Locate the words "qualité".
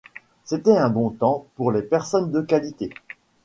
2.41-2.89